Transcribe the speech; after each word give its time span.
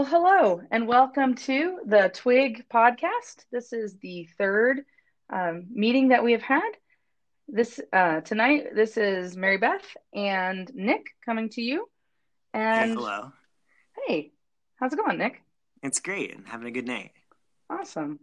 Well, 0.00 0.08
hello 0.08 0.62
and 0.70 0.88
welcome 0.88 1.34
to 1.34 1.80
the 1.84 2.10
Twig 2.14 2.64
podcast. 2.72 3.44
This 3.52 3.74
is 3.74 3.98
the 3.98 4.26
third 4.38 4.86
um, 5.28 5.66
meeting 5.70 6.08
that 6.08 6.24
we 6.24 6.32
have 6.32 6.40
had. 6.40 6.70
This 7.46 7.78
uh, 7.92 8.22
tonight, 8.22 8.74
this 8.74 8.96
is 8.96 9.36
Mary 9.36 9.58
Beth 9.58 9.84
and 10.14 10.72
Nick 10.74 11.08
coming 11.22 11.50
to 11.50 11.60
you. 11.60 11.86
And 12.54 12.92
hey, 12.92 12.94
hello. 12.94 13.32
Hey, 14.06 14.32
how's 14.76 14.94
it 14.94 14.96
going, 14.96 15.18
Nick? 15.18 15.42
It's 15.82 16.00
great. 16.00 16.34
I'm 16.34 16.46
having 16.46 16.68
a 16.68 16.72
good 16.72 16.86
night. 16.86 17.10
Awesome. 17.68 18.20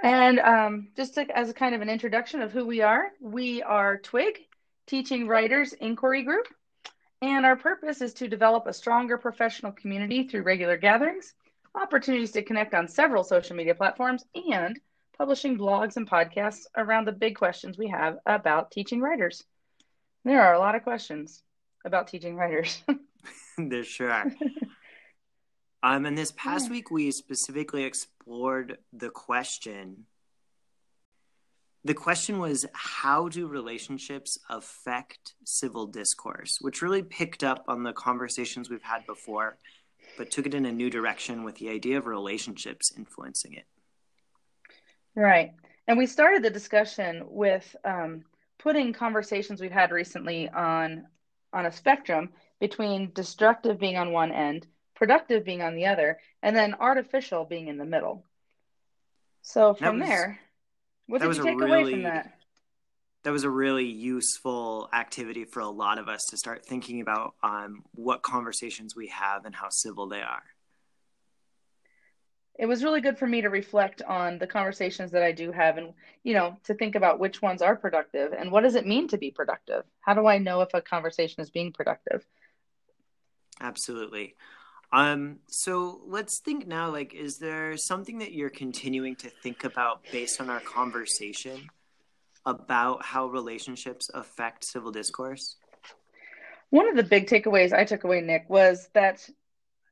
And 0.00 0.38
um, 0.38 0.90
just 0.96 1.14
to, 1.14 1.26
as 1.36 1.50
a 1.50 1.54
kind 1.54 1.74
of 1.74 1.80
an 1.80 1.90
introduction 1.90 2.40
of 2.40 2.52
who 2.52 2.64
we 2.64 2.82
are, 2.82 3.08
we 3.20 3.64
are 3.64 3.98
Twig, 3.98 4.38
Teaching 4.86 5.26
Writers 5.26 5.72
Inquiry 5.72 6.22
Group. 6.22 6.46
And 7.24 7.46
our 7.46 7.56
purpose 7.56 8.02
is 8.02 8.12
to 8.14 8.28
develop 8.28 8.66
a 8.66 8.72
stronger 8.74 9.16
professional 9.16 9.72
community 9.72 10.28
through 10.28 10.42
regular 10.42 10.76
gatherings, 10.76 11.32
opportunities 11.74 12.32
to 12.32 12.42
connect 12.42 12.74
on 12.74 12.86
several 12.86 13.24
social 13.24 13.56
media 13.56 13.74
platforms, 13.74 14.26
and 14.34 14.78
publishing 15.16 15.56
blogs 15.56 15.96
and 15.96 16.06
podcasts 16.06 16.66
around 16.76 17.06
the 17.06 17.12
big 17.12 17.34
questions 17.34 17.78
we 17.78 17.88
have 17.88 18.18
about 18.26 18.70
teaching 18.70 19.00
writers. 19.00 19.42
There 20.26 20.42
are 20.42 20.52
a 20.52 20.58
lot 20.58 20.74
of 20.74 20.82
questions 20.82 21.42
about 21.86 22.08
teaching 22.08 22.36
writers. 22.36 22.82
there 23.56 23.84
sure 23.84 24.10
are. 24.10 24.30
um, 25.82 26.04
and 26.04 26.18
this 26.18 26.32
past 26.32 26.70
week, 26.70 26.90
we 26.90 27.10
specifically 27.10 27.84
explored 27.84 28.76
the 28.92 29.08
question 29.08 30.04
the 31.84 31.94
question 31.94 32.38
was 32.38 32.64
how 32.72 33.28
do 33.28 33.46
relationships 33.46 34.38
affect 34.48 35.34
civil 35.44 35.86
discourse? 35.86 36.58
Which 36.60 36.82
really 36.82 37.02
picked 37.02 37.44
up 37.44 37.64
on 37.68 37.82
the 37.82 37.92
conversations 37.92 38.70
we've 38.70 38.82
had 38.82 39.06
before 39.06 39.58
but 40.16 40.30
took 40.30 40.46
it 40.46 40.54
in 40.54 40.66
a 40.66 40.72
new 40.72 40.90
direction 40.90 41.44
with 41.44 41.56
the 41.56 41.70
idea 41.70 41.98
of 41.98 42.06
relationships 42.06 42.92
influencing 42.96 43.54
it. 43.54 43.64
Right. 45.16 45.52
And 45.86 45.98
we 45.98 46.06
started 46.06 46.42
the 46.42 46.50
discussion 46.50 47.24
with 47.26 47.74
um, 47.84 48.24
putting 48.58 48.92
conversations 48.92 49.60
we've 49.60 49.70
had 49.70 49.90
recently 49.90 50.48
on 50.48 51.06
on 51.52 51.66
a 51.66 51.72
spectrum 51.72 52.30
between 52.58 53.12
destructive 53.12 53.78
being 53.78 53.96
on 53.96 54.12
one 54.12 54.32
end 54.32 54.66
productive 54.96 55.44
being 55.44 55.62
on 55.62 55.74
the 55.74 55.86
other 55.86 56.18
and 56.42 56.56
then 56.56 56.74
artificial 56.74 57.44
being 57.44 57.68
in 57.68 57.78
the 57.78 57.84
middle. 57.84 58.24
So 59.42 59.74
from 59.74 60.00
was... 60.00 60.08
there 60.08 60.40
what 61.06 61.20
that 61.20 61.28
did 61.28 61.36
you 61.36 61.44
take 61.44 61.60
really, 61.60 61.80
away 61.80 61.90
from 61.90 62.02
that? 62.04 62.34
That 63.24 63.32
was 63.32 63.44
a 63.44 63.50
really 63.50 63.86
useful 63.86 64.88
activity 64.92 65.44
for 65.44 65.60
a 65.60 65.68
lot 65.68 65.98
of 65.98 66.08
us 66.08 66.26
to 66.26 66.36
start 66.36 66.66
thinking 66.66 67.00
about 67.00 67.34
um, 67.42 67.82
what 67.92 68.22
conversations 68.22 68.94
we 68.94 69.08
have 69.08 69.44
and 69.44 69.54
how 69.54 69.70
civil 69.70 70.08
they 70.08 70.20
are. 70.20 70.42
It 72.56 72.66
was 72.66 72.84
really 72.84 73.00
good 73.00 73.18
for 73.18 73.26
me 73.26 73.42
to 73.42 73.50
reflect 73.50 74.00
on 74.02 74.38
the 74.38 74.46
conversations 74.46 75.10
that 75.10 75.24
I 75.24 75.32
do 75.32 75.50
have 75.50 75.76
and, 75.76 75.92
you 76.22 76.34
know, 76.34 76.56
to 76.64 76.74
think 76.74 76.94
about 76.94 77.18
which 77.18 77.42
ones 77.42 77.62
are 77.62 77.74
productive 77.74 78.32
and 78.32 78.52
what 78.52 78.62
does 78.62 78.76
it 78.76 78.86
mean 78.86 79.08
to 79.08 79.18
be 79.18 79.32
productive? 79.32 79.84
How 80.00 80.14
do 80.14 80.26
I 80.28 80.38
know 80.38 80.60
if 80.60 80.72
a 80.72 80.80
conversation 80.80 81.42
is 81.42 81.50
being 81.50 81.72
productive? 81.72 82.24
Absolutely. 83.60 84.36
Um, 84.94 85.40
so 85.48 86.02
let's 86.06 86.38
think 86.38 86.68
now, 86.68 86.88
like, 86.88 87.14
is 87.14 87.38
there 87.38 87.76
something 87.76 88.18
that 88.18 88.32
you're 88.32 88.48
continuing 88.48 89.16
to 89.16 89.28
think 89.28 89.64
about 89.64 90.04
based 90.12 90.40
on 90.40 90.48
our 90.48 90.60
conversation 90.60 91.68
about 92.46 93.04
how 93.04 93.26
relationships 93.26 94.08
affect 94.14 94.62
civil 94.62 94.92
discourse? 94.92 95.56
One 96.70 96.88
of 96.88 96.94
the 96.94 97.02
big 97.02 97.26
takeaways 97.26 97.72
I 97.72 97.84
took 97.84 98.04
away, 98.04 98.20
Nick, 98.20 98.48
was 98.48 98.88
that, 98.94 99.28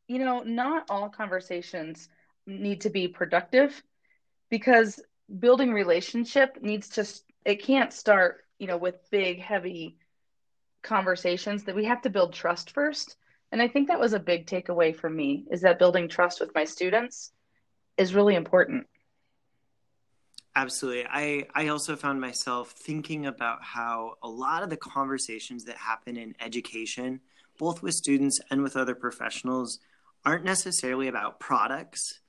you 0.06 0.20
know, 0.20 0.44
not 0.44 0.87
all 0.88 1.09
conversations 1.09 2.09
need 2.47 2.82
to 2.82 2.91
be 2.91 3.09
productive 3.09 3.82
because 4.50 5.00
building 5.41 5.72
relationship 5.72 6.59
needs 6.62 6.88
to, 6.91 7.09
it 7.44 7.60
can't 7.60 7.93
start, 7.93 8.44
you 8.60 8.69
know, 8.69 8.77
with 8.77 9.10
big, 9.10 9.41
heavy 9.41 9.97
conversations 10.84 11.65
that 11.65 11.75
we 11.75 11.87
have 11.87 12.03
to 12.03 12.10
build 12.10 12.34
trust 12.34 12.71
first 12.71 13.16
and 13.53 13.61
I 13.61 13.69
think 13.69 13.89
that 13.89 14.01
was 14.01 14.15
a 14.15 14.19
big 14.19 14.47
takeaway 14.47 14.97
for 14.97 15.11
me 15.11 15.45
is 15.51 15.61
that 15.61 15.79
building 15.79 16.09
trust 16.09 16.41
with 16.41 16.55
my 16.55 16.65
students 16.65 17.33
is 17.99 18.15
really 18.15 18.35
important. 18.35 18.87
Absolutely. 20.57 21.07
I, 21.09 21.47
I 21.55 21.69
also 21.69 21.95
found 21.95 22.21
myself 22.21 22.73
thinking 22.73 23.27
about 23.27 23.63
how 23.63 24.15
a 24.23 24.29
lot 24.29 24.63
of 24.63 24.71
the 24.71 24.77
conversations 24.79 25.65
that 25.65 25.77
happen 25.77 26.17
in 26.17 26.35
education, 26.41 27.21
both 27.59 27.83
with 27.83 27.95
students 27.95 28.41
and 28.51 28.63
with 28.63 28.77
other 28.77 28.95
professionals, 28.95 29.79
aren't 30.25 30.45
necessarily 30.45 31.09
about 31.09 31.39
products. 31.39 32.21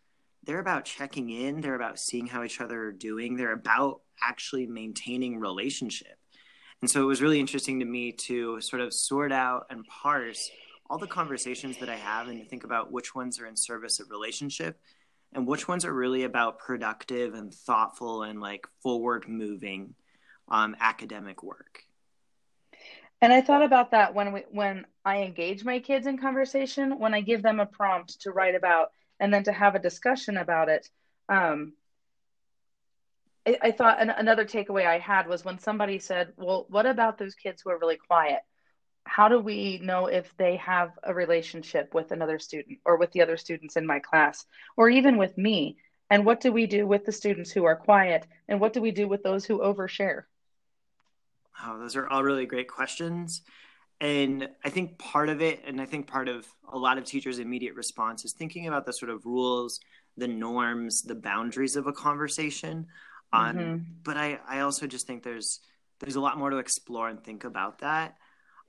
They're 0.44 0.60
about 0.60 0.84
checking 0.84 1.30
in, 1.30 1.62
they're 1.62 1.76
about 1.76 2.00
seeing 2.00 2.28
how 2.28 2.44
each 2.44 2.60
other 2.60 2.84
are 2.84 2.92
doing, 2.92 3.38
they're 3.38 3.54
about 3.54 4.02
actually 4.22 4.68
maintaining 4.68 5.40
relationship. 5.40 6.18
And 6.82 6.90
so 6.90 7.02
it 7.02 7.06
was 7.06 7.22
really 7.22 7.40
interesting 7.40 7.80
to 7.80 7.86
me 7.86 8.12
to 8.12 8.60
sort 8.60 8.82
of 8.82 8.94
sort 8.94 9.32
out 9.32 9.68
and 9.70 9.86
parse 9.86 10.50
all 10.90 10.98
the 10.98 11.08
conversations 11.08 11.78
that 11.78 11.90
I 11.90 11.96
have 11.96 12.28
and 12.28 12.40
to 12.40 12.46
think 12.46 12.64
about 12.64 12.92
which 12.92 13.16
ones 13.16 13.40
are 13.40 13.48
in 13.48 13.56
service 13.56 14.00
of 14.00 14.10
relationship 14.10 14.80
and 15.34 15.48
which 15.48 15.68
ones 15.68 15.86
are 15.86 15.94
really 15.94 16.24
about 16.24 16.60
productive 16.60 17.34
and 17.34 17.54
thoughtful 17.54 18.24
and 18.24 18.40
like 18.40 18.68
forward 18.82 19.28
moving 19.28 19.96
um, 20.50 20.76
academic 20.80 21.42
work. 21.44 21.84
And 23.22 23.32
I 23.32 23.42
thought 23.42 23.64
about 23.64 23.92
that 23.92 24.14
when 24.14 24.34
we 24.34 24.44
when 24.52 24.86
I 25.06 25.22
engage 25.22 25.64
my 25.64 25.80
kids 25.80 26.08
in 26.08 26.18
conversation, 26.18 27.00
when 27.00 27.14
I 27.14 27.22
give 27.22 27.42
them 27.42 27.62
a 27.62 27.66
prompt 27.66 28.22
to 28.22 28.32
write 28.32 28.54
about 28.54 28.92
and 29.20 29.34
then 29.34 29.44
to 29.46 29.54
have 29.54 29.76
a 29.76 29.80
discussion 29.80 30.36
about 30.36 30.68
it. 30.68 30.90
Um, 31.30 31.74
I, 33.48 33.58
I 33.62 33.72
thought 33.72 34.02
an, 34.02 34.10
another 34.10 34.44
takeaway 34.44 34.86
I 34.86 35.00
had 35.00 35.28
was 35.28 35.46
when 35.46 35.58
somebody 35.58 36.00
said, 36.00 36.34
"Well, 36.36 36.66
what 36.70 36.86
about 36.86 37.18
those 37.18 37.34
kids 37.34 37.62
who 37.62 37.70
are 37.70 37.80
really 37.80 37.96
quiet?" 37.96 38.42
How 39.06 39.28
do 39.28 39.40
we 39.40 39.80
know 39.84 40.08
if 40.08 40.36
they 40.38 40.56
have 40.58 40.92
a 41.04 41.14
relationship 41.14 41.94
with 41.94 42.12
another 42.12 42.40
student 42.40 42.80
or 42.86 42.98
with 42.98 43.12
the 43.12 43.22
other 43.22 43.38
students 43.38 43.76
in 43.76 43.86
my 43.86 44.00
class 44.00 44.46
or 44.78 44.90
even 44.90 45.18
with 45.18 45.38
me? 45.38 45.78
And 46.10 46.26
what 46.26 46.42
do 46.42 46.52
we 46.52 46.68
do 46.68 46.86
with 46.86 47.06
the 47.06 47.12
students 47.12 47.52
who 47.52 47.66
are 47.66 47.76
quiet? 47.76 48.26
And 48.48 48.60
what 48.60 48.74
do 48.74 48.82
we 48.82 48.92
do 48.92 49.08
with 49.08 49.24
those 49.24 49.46
who 49.46 49.60
overshare? 49.60 50.24
Oh 51.66 51.80
those 51.80 51.96
are 51.96 52.08
all 52.08 52.24
really 52.24 52.46
great 52.46 52.68
questions. 52.68 53.42
And 54.02 54.50
i 54.64 54.70
think 54.70 54.98
part 54.98 55.30
of 55.30 55.42
it 55.42 55.64
and 55.66 55.80
i 55.80 55.86
think 55.86 56.08
part 56.08 56.28
of 56.28 56.46
a 56.72 56.78
lot 56.78 56.98
of 56.98 57.06
teachers 57.06 57.40
immediate 57.40 57.76
response 57.76 58.26
is 58.26 58.34
thinking 58.34 58.68
about 58.68 58.86
the 58.86 58.92
sort 58.92 59.12
of 59.12 59.26
rules 59.26 59.80
the 60.18 60.28
norms 60.28 61.02
the 61.02 61.16
boundaries 61.16 61.76
of 61.76 61.88
a 61.88 61.94
conversation. 61.94 62.88
Um, 63.32 63.58
mm-hmm. 63.58 63.78
but 64.04 64.18
I, 64.18 64.40
I 64.48 64.60
also 64.60 64.86
just 64.88 65.08
think 65.08 65.24
there's 65.24 65.60
there's 66.00 66.16
a 66.16 66.22
lot 66.22 66.38
more 66.38 66.50
to 66.50 66.58
explore 66.58 67.10
and 67.10 67.24
think 67.24 67.44
about 67.44 67.80
that 67.80 68.18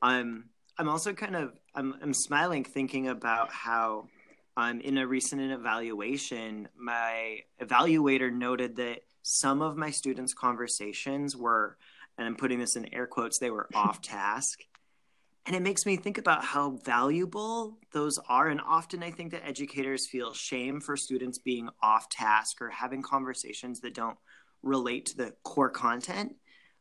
I'm 0.04 0.50
I'm 0.78 0.88
also 0.88 1.14
kind 1.14 1.34
of 1.34 1.52
I'm 1.74 1.94
I'm 2.02 2.12
smiling 2.12 2.62
thinking 2.62 3.08
about 3.08 3.50
how 3.50 4.08
um, 4.56 4.80
in 4.80 4.98
a 4.98 5.06
recent 5.06 5.40
evaluation, 5.40 6.68
my 6.78 7.40
evaluator 7.60 8.32
noted 8.32 8.76
that 8.76 9.00
some 9.22 9.62
of 9.62 9.76
my 9.76 9.90
students' 9.90 10.34
conversations 10.34 11.36
were, 11.36 11.76
and 12.18 12.26
I'm 12.26 12.36
putting 12.36 12.60
this 12.60 12.76
in 12.76 12.92
air 12.94 13.06
quotes, 13.06 13.38
they 13.38 13.50
were 13.50 13.68
off 13.74 14.00
task. 14.02 14.60
And 15.46 15.56
it 15.56 15.60
makes 15.60 15.84
me 15.84 15.96
think 15.96 16.18
about 16.18 16.44
how 16.44 16.78
valuable 16.84 17.78
those 17.92 18.18
are. 18.28 18.48
And 18.48 18.60
often 18.60 19.02
I 19.02 19.10
think 19.10 19.32
that 19.32 19.46
educators 19.46 20.06
feel 20.06 20.32
shame 20.32 20.80
for 20.80 20.96
students 20.96 21.38
being 21.38 21.68
off 21.82 22.08
task 22.08 22.62
or 22.62 22.70
having 22.70 23.02
conversations 23.02 23.80
that 23.80 23.94
don't 23.94 24.16
relate 24.62 25.06
to 25.06 25.16
the 25.16 25.34
core 25.42 25.68
content. 25.68 26.36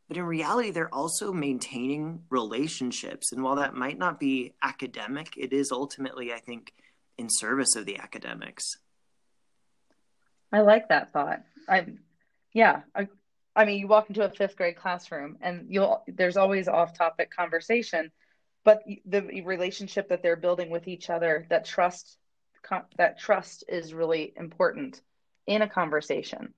But 0.08 0.18
in 0.18 0.24
reality, 0.24 0.72
they're 0.72 0.94
also 0.94 1.32
maintaining 1.32 2.24
relationships. 2.30 3.32
And 3.32 3.44
while 3.44 3.56
that 3.56 3.74
might 3.74 3.98
not 3.98 4.20
be 4.20 4.54
academic, 4.62 5.34
it 5.38 5.54
is 5.54 5.72
ultimately, 5.72 6.34
I 6.34 6.40
think, 6.40 6.74
in 7.18 7.28
service 7.30 7.76
of 7.76 7.86
the 7.86 7.98
academics. 7.98 8.78
I 10.52 10.62
like 10.62 10.90
that 10.90 11.12
thought. 11.12 11.42
I, 11.68 11.86
yeah, 12.54 12.82
I, 12.94 13.08
I 13.56 13.66
mean, 13.66 13.80
you 13.80 13.88
walk 13.88 14.10
into 14.10 14.24
a 14.24 14.30
fifth 14.30 14.56
grade 14.56 14.76
classroom 14.76 15.38
and 15.42 15.68
you'll 15.70 16.04
there's 16.08 16.38
always 16.38 16.68
off 16.68 16.98
topic 16.98 17.32
conversation, 17.32 18.12
but 18.64 18.84
the 19.06 19.42
relationship 19.44 20.10
that 20.10 20.22
they're 20.22 20.36
building 20.36 20.70
with 20.70 20.88
each 20.88 21.10
other, 21.10 21.48
that 21.50 21.66
trust, 21.66 22.18
that 22.98 23.20
trust 23.20 23.64
is 23.68 23.94
really 23.94 24.34
important 24.36 25.02
in 25.48 25.62
a 25.62 25.70
conversation 25.70 26.54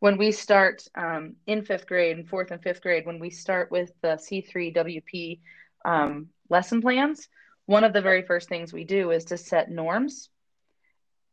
when 0.00 0.16
we 0.16 0.32
start 0.32 0.88
um, 0.94 1.36
in 1.46 1.62
fifth 1.62 1.86
grade 1.86 2.16
and 2.16 2.28
fourth 2.28 2.50
and 2.50 2.62
fifth 2.62 2.82
grade, 2.82 3.06
when 3.06 3.20
we 3.20 3.30
start 3.30 3.70
with 3.70 3.92
the 4.00 4.16
C3WP 4.16 5.40
um, 5.84 6.28
lesson 6.48 6.80
plans, 6.80 7.28
one 7.66 7.84
of 7.84 7.92
the 7.92 8.00
very 8.00 8.22
first 8.22 8.48
things 8.48 8.72
we 8.72 8.84
do 8.84 9.10
is 9.10 9.26
to 9.26 9.36
set 9.36 9.70
norms. 9.70 10.30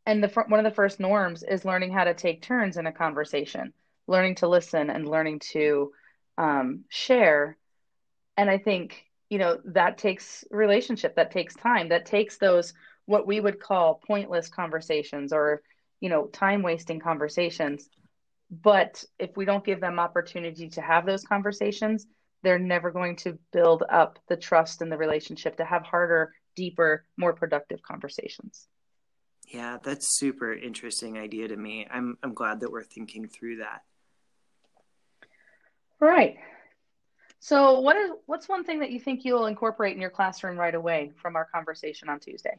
And 0.06 0.22
the 0.22 0.28
one 0.48 0.60
of 0.60 0.64
the 0.64 0.74
first 0.74 1.00
norms 1.00 1.42
is 1.42 1.64
learning 1.64 1.92
how 1.92 2.04
to 2.04 2.14
take 2.14 2.42
turns 2.42 2.76
in 2.76 2.86
a 2.86 2.92
conversation, 2.92 3.72
learning 4.06 4.36
to 4.36 4.48
listen 4.48 4.90
and 4.90 5.08
learning 5.08 5.40
to 5.50 5.92
um, 6.36 6.84
share. 6.88 7.56
And 8.36 8.48
I 8.48 8.58
think 8.58 9.04
you 9.30 9.38
know 9.38 9.58
that 9.64 9.98
takes 9.98 10.44
relationship, 10.50 11.16
that 11.16 11.30
takes 11.30 11.54
time, 11.54 11.88
that 11.88 12.06
takes 12.06 12.36
those 12.36 12.74
what 13.06 13.26
we 13.26 13.40
would 13.40 13.60
call 13.60 14.00
pointless 14.06 14.48
conversations 14.48 15.32
or 15.32 15.62
you 16.00 16.10
know 16.10 16.26
time 16.26 16.62
wasting 16.62 17.00
conversations 17.00 17.88
but 18.50 19.04
if 19.18 19.36
we 19.36 19.44
don't 19.44 19.64
give 19.64 19.80
them 19.80 19.98
opportunity 19.98 20.68
to 20.68 20.80
have 20.80 21.04
those 21.04 21.24
conversations 21.24 22.06
they're 22.42 22.58
never 22.58 22.90
going 22.90 23.16
to 23.16 23.38
build 23.52 23.82
up 23.90 24.18
the 24.28 24.36
trust 24.36 24.80
in 24.82 24.88
the 24.88 24.96
relationship 24.96 25.56
to 25.56 25.64
have 25.64 25.82
harder 25.82 26.32
deeper 26.54 27.04
more 27.16 27.32
productive 27.32 27.82
conversations. 27.82 28.68
Yeah 29.48 29.78
that's 29.82 30.18
super 30.18 30.52
interesting 30.52 31.18
idea 31.18 31.48
to 31.48 31.56
me. 31.56 31.86
I'm 31.90 32.16
i'm 32.22 32.34
glad 32.34 32.60
that 32.60 32.70
we're 32.70 32.84
thinking 32.84 33.28
through 33.28 33.56
that. 33.58 33.82
Right. 36.00 36.36
So 37.40 37.80
what 37.80 37.96
is 37.96 38.10
what's 38.26 38.48
one 38.48 38.64
thing 38.64 38.80
that 38.80 38.90
you 38.90 39.00
think 39.00 39.24
you'll 39.24 39.46
incorporate 39.46 39.94
in 39.94 40.00
your 40.00 40.10
classroom 40.10 40.58
right 40.58 40.74
away 40.74 41.12
from 41.20 41.36
our 41.36 41.44
conversation 41.44 42.08
on 42.08 42.18
tuesday 42.20 42.56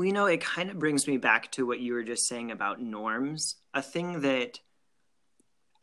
well, 0.00 0.06
you 0.06 0.14
know, 0.14 0.24
it 0.24 0.40
kind 0.40 0.70
of 0.70 0.78
brings 0.78 1.06
me 1.06 1.18
back 1.18 1.52
to 1.52 1.66
what 1.66 1.78
you 1.78 1.92
were 1.92 2.02
just 2.02 2.26
saying 2.26 2.50
about 2.50 2.80
norms. 2.80 3.56
A 3.74 3.82
thing 3.82 4.22
that 4.22 4.58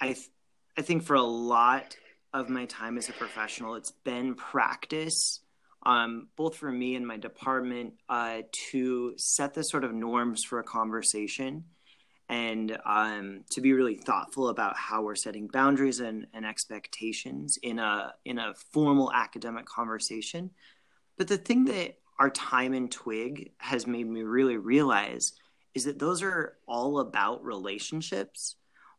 I, 0.01 0.13
th- 0.13 0.31
I 0.75 0.81
think 0.81 1.03
for 1.03 1.13
a 1.13 1.21
lot 1.21 1.95
of 2.33 2.49
my 2.49 2.65
time 2.65 2.97
as 2.97 3.09
a 3.09 3.13
professional, 3.13 3.75
it's 3.75 3.91
been 3.91 4.33
practice, 4.33 5.41
um, 5.85 6.29
both 6.35 6.55
for 6.55 6.71
me 6.71 6.95
and 6.95 7.05
my 7.05 7.17
department, 7.17 7.93
uh, 8.09 8.39
to 8.71 9.13
set 9.17 9.53
the 9.53 9.63
sort 9.63 9.83
of 9.83 9.93
norms 9.93 10.43
for 10.43 10.57
a 10.57 10.63
conversation 10.63 11.65
and 12.27 12.75
um, 12.87 13.43
to 13.51 13.61
be 13.61 13.73
really 13.73 13.97
thoughtful 13.97 14.49
about 14.49 14.75
how 14.75 15.03
we're 15.03 15.13
setting 15.13 15.45
boundaries 15.45 15.99
and, 15.99 16.25
and 16.33 16.43
expectations 16.43 17.59
in 17.61 17.77
a 17.77 18.15
in 18.25 18.39
a 18.39 18.55
formal 18.73 19.13
academic 19.13 19.67
conversation. 19.67 20.49
But 21.19 21.27
the 21.27 21.37
thing 21.37 21.65
that 21.65 21.99
our 22.19 22.29
time 22.29 22.73
in 22.73 22.89
Twig 22.89 23.51
has 23.57 23.85
made 23.85 24.07
me 24.07 24.23
really 24.23 24.57
realize 24.57 25.33
is 25.75 25.85
that 25.85 25.99
those 25.99 26.23
are 26.23 26.57
all 26.67 26.99
about 26.99 27.43
relationships. 27.43 28.55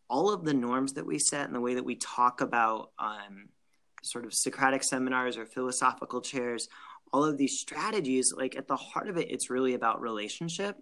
All 0.08 0.32
of 0.32 0.44
the 0.44 0.54
norms 0.54 0.92
that 0.94 1.06
we 1.06 1.18
set 1.18 1.46
and 1.46 1.54
the 1.54 1.60
way 1.60 1.74
that 1.74 1.84
we 1.84 1.96
talk 1.96 2.40
about 2.40 2.92
um, 2.98 3.48
sort 4.02 4.24
of 4.24 4.32
Socratic 4.32 4.84
seminars 4.84 5.36
or 5.36 5.44
philosophical 5.44 6.20
chairs, 6.20 6.68
all 7.12 7.24
of 7.24 7.36
these 7.36 7.58
strategies, 7.58 8.32
like 8.34 8.56
at 8.56 8.68
the 8.68 8.76
heart 8.76 9.08
of 9.08 9.16
it, 9.16 9.30
it's 9.30 9.50
really 9.50 9.74
about 9.74 10.00
relationship. 10.00 10.76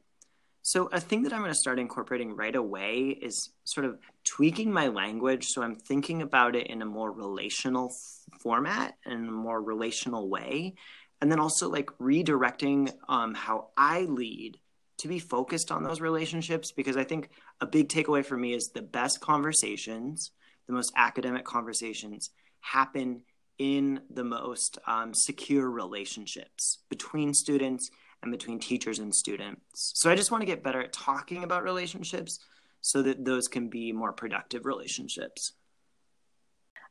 So, 0.63 0.89
a 0.93 1.01
thing 1.01 1.23
that 1.23 1.33
I'm 1.33 1.43
going 1.43 1.53
to 1.53 1.59
start 1.59 1.79
incorporating 1.79 2.35
right 2.35 2.55
away 2.55 3.17
is 3.23 3.51
sort 3.63 3.87
of 3.87 3.99
tweaking 4.25 4.73
my 4.73 4.89
language. 4.89 5.47
So, 5.47 5.63
I'm 5.63 5.77
thinking 5.77 6.23
about 6.23 6.57
it 6.57 6.67
in 6.67 6.83
a 6.83 6.87
more 6.87 7.13
relational 7.13 7.95
format 8.41 8.97
and 9.05 9.29
a 9.29 9.33
more 9.33 9.63
relational 9.63 10.29
way 10.29 10.75
and 11.21 11.31
then 11.31 11.41
also 11.41 11.69
like 11.69 11.87
redirecting 11.99 12.93
um, 13.09 13.35
how 13.35 13.69
I 13.77 14.03
lead 14.03 14.59
to 14.99 15.09
be 15.09 15.19
focused 15.19 15.71
on 15.71 15.83
those 15.83 16.01
relationships 16.01 16.73
because 16.73 16.97
I 16.97 17.05
think 17.05 17.29
a 17.61 17.67
big 17.67 17.89
takeaway 17.89 18.25
for 18.25 18.37
me 18.37 18.55
is 18.55 18.69
the 18.69 18.83
best 18.83 19.21
conversations, 19.21 20.31
the 20.67 20.73
most 20.73 20.93
academic 20.97 21.45
conversations 21.45 22.31
happen 22.61 23.23
in 23.59 24.01
the 24.11 24.25
most 24.25 24.79
um, 24.87 25.15
secure 25.15 25.71
relationships 25.71 26.79
between 26.89 27.33
students 27.33 27.91
and 28.23 28.31
between 28.31 28.59
teachers 28.59 28.99
and 28.99 29.15
students. 29.15 29.93
So 29.95 30.11
I 30.11 30.17
just 30.17 30.31
want 30.31 30.43
to 30.43 30.47
get 30.47 30.63
better 30.63 30.81
at 30.81 30.93
talking 30.93 31.45
about 31.45 31.63
relationships 31.63 32.39
so 32.81 33.03
that 33.03 33.25
those 33.25 33.49
can 33.49 33.69
be 33.69 33.93
more 33.93 34.13
productive 34.13 34.67
relationships. 34.67 35.53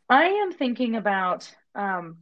I 0.10 0.26
am 0.26 0.52
thinking 0.52 0.96
about 0.96 1.50
um, 1.74 2.18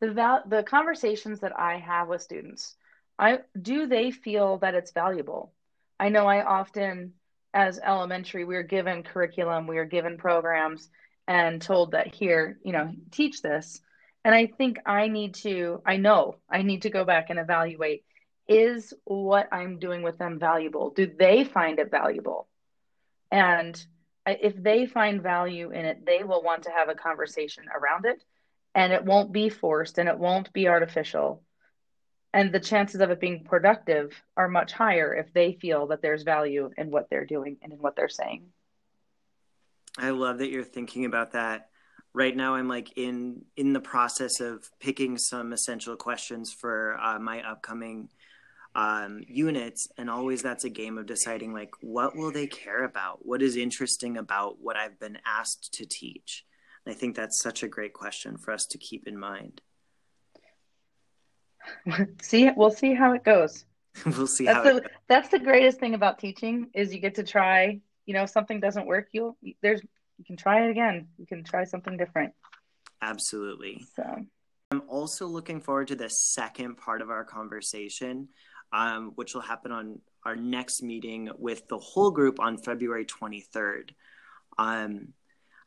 the 0.00 0.10
val- 0.10 0.42
the 0.46 0.62
conversations 0.62 1.40
that 1.40 1.58
I 1.58 1.78
have 1.78 2.08
with 2.08 2.22
students, 2.22 2.76
I 3.18 3.40
do 3.60 3.86
they 3.86 4.10
feel 4.10 4.58
that 4.58 4.74
it's 4.74 4.92
valuable? 4.92 5.52
I 5.98 6.08
know 6.10 6.26
I 6.26 6.44
often 6.44 7.14
as 7.54 7.78
elementary 7.78 8.44
we 8.44 8.56
are 8.56 8.62
given 8.62 9.02
curriculum, 9.02 9.66
we 9.66 9.78
are 9.78 9.86
given 9.86 10.18
programs 10.18 10.90
and 11.26 11.60
told 11.60 11.92
that 11.92 12.14
here, 12.14 12.58
you 12.62 12.72
know, 12.72 12.92
teach 13.10 13.40
this. 13.40 13.80
And 14.24 14.34
I 14.34 14.46
think 14.46 14.78
I 14.84 15.08
need 15.08 15.34
to 15.36 15.80
I 15.86 15.96
know 15.96 16.36
I 16.50 16.62
need 16.62 16.82
to 16.82 16.90
go 16.90 17.04
back 17.04 17.30
and 17.30 17.38
evaluate 17.38 18.04
is 18.48 18.94
what 19.04 19.48
I'm 19.52 19.78
doing 19.78 20.02
with 20.02 20.18
them 20.18 20.38
valuable? 20.38 20.90
Do 20.90 21.06
they 21.06 21.44
find 21.44 21.78
it 21.78 21.90
valuable? 21.90 22.46
And 23.30 23.74
uh, 24.24 24.34
if 24.40 24.60
they 24.62 24.86
find 24.86 25.22
value 25.22 25.70
in 25.70 25.84
it, 25.84 26.06
they 26.06 26.22
will 26.22 26.42
want 26.42 26.64
to 26.64 26.70
have 26.70 26.88
a 26.88 26.94
conversation 26.94 27.64
around 27.74 28.04
it 28.04 28.22
and 28.76 28.92
it 28.92 29.04
won't 29.04 29.32
be 29.32 29.48
forced 29.48 29.98
and 29.98 30.08
it 30.08 30.18
won't 30.18 30.52
be 30.52 30.68
artificial. 30.68 31.42
And 32.34 32.52
the 32.52 32.60
chances 32.60 33.00
of 33.00 33.10
it 33.10 33.18
being 33.18 33.44
productive 33.44 34.12
are 34.36 34.48
much 34.48 34.70
higher 34.72 35.14
if 35.14 35.32
they 35.32 35.54
feel 35.54 35.86
that 35.86 36.02
there's 36.02 36.22
value 36.22 36.70
in 36.76 36.90
what 36.90 37.08
they're 37.08 37.24
doing 37.24 37.56
and 37.62 37.72
in 37.72 37.78
what 37.78 37.96
they're 37.96 38.10
saying. 38.10 38.44
I 39.98 40.10
love 40.10 40.38
that 40.38 40.50
you're 40.50 40.62
thinking 40.62 41.06
about 41.06 41.32
that. 41.32 41.70
Right 42.12 42.36
now, 42.36 42.54
I'm 42.54 42.68
like 42.68 42.92
in 42.96 43.44
in 43.56 43.72
the 43.72 43.80
process 43.80 44.40
of 44.40 44.70
picking 44.78 45.16
some 45.16 45.54
essential 45.54 45.96
questions 45.96 46.52
for 46.52 46.98
uh, 47.02 47.18
my 47.18 47.42
upcoming 47.42 48.10
um, 48.74 49.22
units, 49.26 49.88
and 49.96 50.10
always 50.10 50.42
that's 50.42 50.64
a 50.64 50.70
game 50.70 50.98
of 50.98 51.06
deciding 51.06 51.54
like 51.54 51.70
what 51.80 52.16
will 52.16 52.32
they 52.32 52.46
care 52.46 52.84
about, 52.84 53.24
what 53.24 53.42
is 53.42 53.56
interesting 53.56 54.18
about 54.18 54.60
what 54.60 54.76
I've 54.76 54.98
been 54.98 55.18
asked 55.26 55.74
to 55.74 55.86
teach 55.86 56.44
I 56.86 56.92
think 56.92 57.16
that's 57.16 57.38
such 57.38 57.62
a 57.62 57.68
great 57.68 57.92
question 57.92 58.36
for 58.36 58.52
us 58.52 58.66
to 58.66 58.78
keep 58.78 59.06
in 59.08 59.18
mind. 59.18 59.60
see, 62.22 62.50
we'll 62.56 62.70
see 62.70 62.94
how 62.94 63.12
it 63.12 63.24
goes. 63.24 63.64
we'll 64.06 64.26
see 64.26 64.44
that's 64.44 64.58
how 64.58 64.74
the, 64.74 64.90
that's 65.08 65.28
the 65.30 65.38
greatest 65.38 65.80
thing 65.80 65.94
about 65.94 66.18
teaching 66.18 66.68
is 66.74 66.94
you 66.94 67.00
get 67.00 67.14
to 67.16 67.24
try. 67.24 67.80
You 68.04 68.14
know, 68.14 68.22
if 68.22 68.30
something 68.30 68.60
doesn't 68.60 68.86
work, 68.86 69.08
you'll 69.12 69.36
there's 69.62 69.80
you 70.18 70.24
can 70.24 70.36
try 70.36 70.66
it 70.66 70.70
again. 70.70 71.08
You 71.18 71.26
can 71.26 71.44
try 71.44 71.64
something 71.64 71.96
different. 71.96 72.32
Absolutely. 73.02 73.84
So 73.94 74.24
I'm 74.70 74.82
also 74.88 75.26
looking 75.26 75.60
forward 75.60 75.88
to 75.88 75.96
the 75.96 76.08
second 76.08 76.76
part 76.76 77.02
of 77.02 77.10
our 77.10 77.24
conversation, 77.24 78.28
um, 78.72 79.12
which 79.14 79.34
will 79.34 79.42
happen 79.42 79.72
on 79.72 80.00
our 80.24 80.36
next 80.36 80.82
meeting 80.82 81.30
with 81.38 81.66
the 81.68 81.78
whole 81.78 82.10
group 82.10 82.40
on 82.40 82.58
February 82.58 83.04
23rd. 83.04 83.90
Um, 84.58 85.12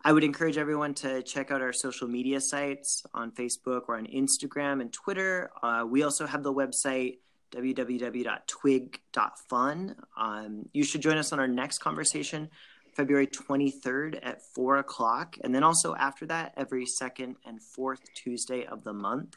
I 0.04 0.12
would 0.14 0.24
encourage 0.24 0.58
everyone 0.58 0.94
to 0.96 1.22
check 1.24 1.52
out 1.52 1.62
our 1.62 1.74
social 1.74 2.08
media 2.08 2.40
sites 2.40 3.04
on 3.14 3.32
Facebook 3.32 3.90
or 3.90 3.98
on 3.98 4.08
Instagram 4.08 4.80
and 4.80 4.94
Twitter. 4.94 5.52
Uh, 5.62 5.84
we 5.88 6.04
also 6.04 6.26
have 6.26 6.42
the 6.42 6.54
website 6.54 7.18
www.twig.fun. 7.52 9.96
Um, 10.16 10.70
you 10.72 10.84
should 10.84 11.02
join 11.02 11.18
us 11.18 11.34
on 11.34 11.40
our 11.40 11.48
next 11.48 11.80
conversation, 11.80 12.50
February 12.94 13.26
23rd 13.28 14.20
at 14.24 14.42
4 14.54 14.78
o'clock. 14.78 15.36
And 15.44 15.54
then 15.54 15.64
also 15.64 15.96
after 15.96 16.26
that, 16.28 16.54
every 16.56 16.86
second 16.86 17.36
and 17.46 17.62
fourth 17.62 18.00
Tuesday 18.14 18.66
of 18.66 18.86
the 18.86 18.94
month. 18.94 19.36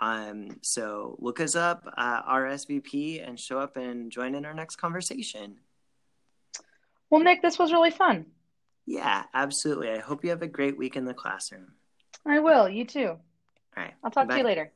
Um, 0.00 0.60
so 0.62 1.16
look 1.18 1.40
us 1.40 1.56
up, 1.56 1.84
uh, 1.98 2.22
RSVP, 2.22 3.26
and 3.26 3.38
show 3.38 3.58
up 3.58 3.76
and 3.76 4.10
join 4.10 4.34
in 4.34 4.46
our 4.46 4.54
next 4.54 4.76
conversation. 4.76 5.56
Well, 7.10 7.20
Nick, 7.20 7.42
this 7.42 7.58
was 7.58 7.72
really 7.72 7.90
fun. 7.90 8.24
Yeah, 8.86 9.24
absolutely. 9.32 9.90
I 9.90 9.98
hope 10.00 10.24
you 10.24 10.30
have 10.30 10.42
a 10.42 10.48
great 10.48 10.76
week 10.76 10.96
in 10.96 11.04
the 11.04 11.14
classroom. 11.14 11.72
I 12.24 12.38
will. 12.38 12.68
You 12.68 12.84
too. 12.86 13.08
All 13.76 13.82
right. 13.84 13.94
I'll 14.02 14.10
talk 14.10 14.28
Bye. 14.28 14.34
to 14.34 14.38
you 14.40 14.44
later. 14.46 14.72